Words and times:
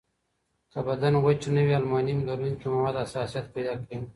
که 0.71 0.79
بدن 0.87 1.13
وچ 1.25 1.43
نه 1.55 1.61
وي، 1.67 1.75
المونیم 1.79 2.19
لرونکي 2.27 2.67
مواد 2.73 2.95
حساسیت 3.03 3.45
پیدا 3.55 3.73
کوي. 3.85 3.99